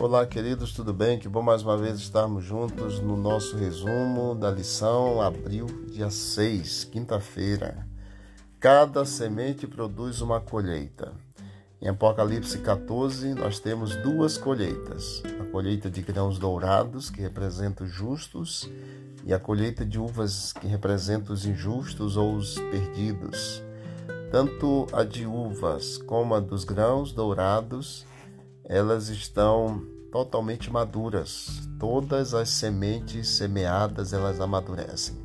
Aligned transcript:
Olá, 0.00 0.24
queridos, 0.24 0.72
tudo 0.72 0.94
bem? 0.94 1.18
Que 1.18 1.28
bom 1.28 1.42
mais 1.42 1.62
uma 1.62 1.76
vez 1.76 1.98
estarmos 1.98 2.44
juntos 2.44 3.00
no 3.00 3.16
nosso 3.16 3.56
resumo 3.56 4.32
da 4.32 4.48
lição 4.48 5.20
abril, 5.20 5.66
dia 5.90 6.08
6, 6.08 6.84
quinta-feira. 6.84 7.84
Cada 8.60 9.04
semente 9.04 9.66
produz 9.66 10.20
uma 10.20 10.40
colheita. 10.40 11.12
Em 11.82 11.88
Apocalipse 11.88 12.60
14, 12.60 13.34
nós 13.34 13.58
temos 13.58 13.96
duas 13.96 14.38
colheitas: 14.38 15.20
a 15.40 15.44
colheita 15.46 15.90
de 15.90 16.00
grãos 16.00 16.38
dourados, 16.38 17.10
que 17.10 17.20
representa 17.20 17.82
os 17.82 17.90
justos, 17.90 18.70
e 19.24 19.34
a 19.34 19.40
colheita 19.40 19.84
de 19.84 19.98
uvas, 19.98 20.52
que 20.52 20.68
representa 20.68 21.32
os 21.32 21.44
injustos 21.44 22.16
ou 22.16 22.36
os 22.36 22.54
perdidos. 22.54 23.64
Tanto 24.30 24.86
a 24.92 25.02
de 25.02 25.26
uvas 25.26 25.98
como 25.98 26.36
a 26.36 26.40
dos 26.40 26.62
grãos 26.62 27.12
dourados 27.12 28.06
elas 28.68 29.08
estão 29.08 29.82
totalmente 30.10 30.70
maduras. 30.70 31.68
Todas 31.78 32.34
as 32.34 32.50
sementes 32.50 33.28
semeadas, 33.28 34.12
elas 34.12 34.40
amadurecem. 34.40 35.16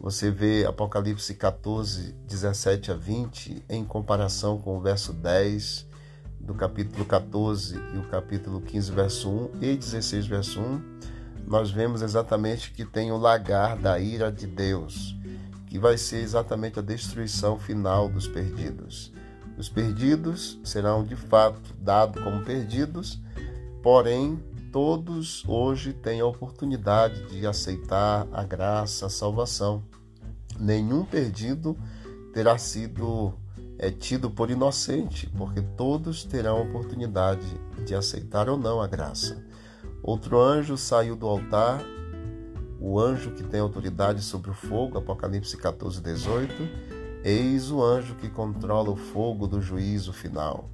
Você 0.00 0.30
vê 0.30 0.66
Apocalipse 0.66 1.34
14, 1.34 2.14
17 2.28 2.90
a 2.90 2.94
20, 2.94 3.64
em 3.68 3.84
comparação 3.84 4.58
com 4.58 4.76
o 4.76 4.80
verso 4.80 5.12
10 5.12 5.86
do 6.38 6.54
capítulo 6.54 7.06
14 7.06 7.74
e 7.94 7.98
o 7.98 8.02
capítulo 8.08 8.60
15, 8.60 8.92
verso 8.92 9.30
1 9.30 9.50
e 9.62 9.76
16, 9.76 10.26
verso 10.26 10.60
1, 10.60 10.80
nós 11.46 11.70
vemos 11.70 12.02
exatamente 12.02 12.70
que 12.70 12.84
tem 12.84 13.10
o 13.12 13.16
lagar 13.16 13.78
da 13.78 13.98
ira 13.98 14.30
de 14.30 14.46
Deus, 14.46 15.16
que 15.66 15.78
vai 15.78 15.96
ser 15.96 16.18
exatamente 16.18 16.78
a 16.78 16.82
destruição 16.82 17.58
final 17.58 18.08
dos 18.08 18.28
perdidos. 18.28 19.10
Os 19.56 19.70
perdidos 19.70 20.60
serão 20.62 21.02
de 21.02 21.16
fato 21.16 21.74
dados 21.78 22.22
como 22.22 22.44
perdidos, 22.44 23.20
porém 23.84 24.42
todos 24.72 25.44
hoje 25.46 25.92
têm 25.92 26.20
a 26.20 26.26
oportunidade 26.26 27.26
de 27.26 27.46
aceitar 27.46 28.26
a 28.32 28.42
graça, 28.42 29.06
a 29.06 29.10
salvação. 29.10 29.84
Nenhum 30.58 31.04
perdido 31.04 31.76
terá 32.32 32.56
sido 32.56 33.34
é, 33.78 33.90
tido 33.90 34.30
por 34.30 34.50
inocente, 34.50 35.28
porque 35.36 35.60
todos 35.60 36.24
terão 36.24 36.56
a 36.56 36.62
oportunidade 36.62 37.46
de 37.84 37.94
aceitar 37.94 38.48
ou 38.48 38.56
não 38.56 38.80
a 38.80 38.86
graça. 38.86 39.44
Outro 40.02 40.40
anjo 40.40 40.78
saiu 40.78 41.14
do 41.14 41.26
altar, 41.26 41.84
o 42.80 42.98
anjo 42.98 43.32
que 43.32 43.44
tem 43.44 43.60
autoridade 43.60 44.22
sobre 44.22 44.50
o 44.50 44.54
fogo, 44.54 44.96
Apocalipse 44.96 45.56
14, 45.56 46.00
18 46.00 46.94
Eis 47.26 47.70
o 47.70 47.82
anjo 47.82 48.14
que 48.16 48.28
controla 48.28 48.90
o 48.90 48.96
fogo 48.96 49.46
do 49.46 49.58
juízo 49.58 50.12
final. 50.12 50.68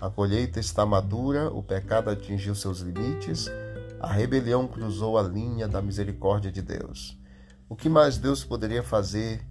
A 0.00 0.08
colheita 0.08 0.58
está 0.58 0.86
madura, 0.86 1.50
o 1.50 1.62
pecado 1.62 2.08
atingiu 2.08 2.54
seus 2.54 2.80
limites, 2.80 3.50
a 4.00 4.10
rebelião 4.10 4.66
cruzou 4.66 5.18
a 5.18 5.22
linha 5.22 5.68
da 5.68 5.82
misericórdia 5.82 6.50
de 6.50 6.62
Deus. 6.62 7.18
O 7.68 7.76
que 7.76 7.88
mais 7.88 8.16
Deus 8.16 8.42
poderia 8.42 8.82
fazer 8.82 9.46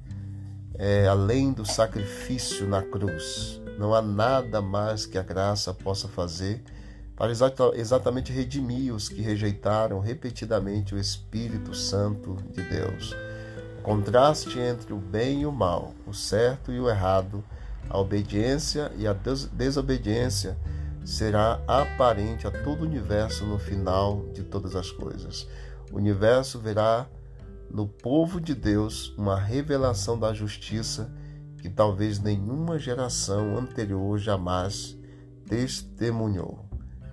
é, 0.76 1.08
além 1.08 1.54
do 1.54 1.66
sacrifício 1.66 2.68
na 2.68 2.82
cruz? 2.82 3.62
Não 3.78 3.94
há 3.94 4.02
nada 4.02 4.62
mais 4.62 5.06
que 5.06 5.18
a 5.18 5.24
graça 5.24 5.74
possa 5.74 6.08
fazer 6.08 6.64
para 7.16 7.32
exatamente 7.76 8.32
redimir 8.32 8.94
os 8.94 9.08
que 9.08 9.22
rejeitaram 9.22 10.00
repetidamente 10.00 10.96
o 10.96 10.98
Espírito 10.98 11.76
Santo 11.76 12.36
de 12.52 12.64
Deus 12.64 13.16
contraste 13.90 14.60
entre 14.60 14.94
o 14.94 14.98
bem 14.98 15.42
e 15.42 15.46
o 15.46 15.52
mal, 15.52 15.94
o 16.06 16.14
certo 16.14 16.72
e 16.72 16.80
o 16.80 16.90
errado, 16.90 17.44
a 17.90 17.98
obediência 18.00 18.92
e 18.98 19.08
a 19.08 19.14
desobediência 19.14 20.58
será 21.04 21.62
aparente 21.68 22.46
a 22.46 22.52
todo 22.52 22.82
o 22.82 22.86
universo 22.86 23.46
no 23.46 23.58
final 23.58 24.26
de 24.34 24.44
todas 24.44 24.76
as 24.76 24.92
coisas. 24.92 25.48
O 25.92 25.98
universo 25.98 26.60
verá 26.60 27.08
no 27.72 27.88
povo 27.88 28.40
de 28.40 28.54
Deus 28.54 29.14
uma 29.18 29.40
revelação 29.40 30.18
da 30.20 30.34
justiça 30.34 31.12
que 31.58 31.70
talvez 31.70 32.20
nenhuma 32.20 32.80
geração 32.80 33.58
anterior 33.58 34.18
jamais 34.18 34.98
testemunhou. 35.48 36.66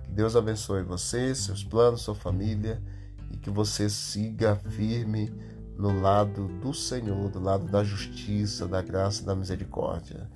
Que 0.03 0.11
Deus 0.11 0.35
abençoe 0.35 0.83
você, 0.83 1.33
seus 1.35 1.63
planos, 1.63 2.01
sua 2.01 2.15
família 2.15 2.81
e 3.31 3.37
que 3.37 3.49
você 3.49 3.89
siga 3.89 4.55
firme 4.55 5.33
no 5.77 5.99
lado 5.99 6.47
do 6.59 6.73
Senhor, 6.73 7.29
do 7.29 7.39
lado 7.39 7.65
da 7.65 7.83
justiça, 7.83 8.67
da 8.67 8.81
graça 8.81 9.21
e 9.21 9.25
da 9.25 9.35
misericórdia, 9.35 10.29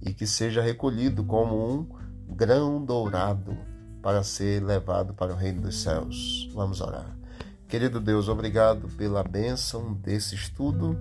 e 0.00 0.12
que 0.12 0.26
seja 0.26 0.62
recolhido 0.62 1.24
como 1.24 1.70
um 1.70 2.34
grão 2.34 2.84
dourado 2.84 3.56
para 4.02 4.22
ser 4.22 4.62
levado 4.62 5.14
para 5.14 5.32
o 5.32 5.36
reino 5.36 5.62
dos 5.62 5.76
céus. 5.76 6.48
Vamos 6.54 6.80
orar. 6.80 7.16
Querido 7.68 8.00
Deus, 8.00 8.28
obrigado 8.28 8.88
pela 8.96 9.22
bênção 9.22 9.92
desse 9.94 10.34
estudo. 10.34 10.98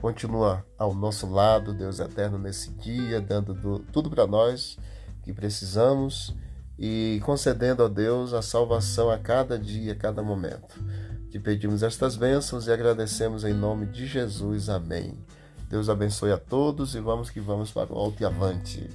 Continua 0.00 0.64
ao 0.78 0.94
nosso 0.94 1.28
lado, 1.28 1.74
Deus 1.74 1.98
eterno, 1.98 2.38
nesse 2.38 2.70
dia, 2.70 3.20
dando 3.20 3.52
do, 3.52 3.80
tudo 3.80 4.08
para 4.08 4.26
nós 4.26 4.78
que 5.22 5.32
precisamos 5.32 6.34
e 6.78 7.20
concedendo 7.24 7.82
a 7.82 7.88
Deus 7.88 8.32
a 8.32 8.40
salvação 8.40 9.10
a 9.10 9.18
cada 9.18 9.58
dia, 9.58 9.92
a 9.92 9.96
cada 9.96 10.22
momento. 10.22 10.82
Te 11.28 11.38
pedimos 11.38 11.82
estas 11.82 12.16
bênçãos 12.16 12.66
e 12.66 12.72
agradecemos 12.72 13.44
em 13.44 13.52
nome 13.52 13.84
de 13.86 14.06
Jesus. 14.06 14.70
Amém. 14.70 15.12
Deus 15.68 15.88
abençoe 15.88 16.32
a 16.32 16.38
todos 16.38 16.94
e 16.94 17.00
vamos 17.00 17.30
que 17.30 17.40
vamos 17.40 17.70
para 17.70 17.92
o 17.92 17.98
alto 17.98 18.22
e 18.22 18.24
avante. 18.24 18.88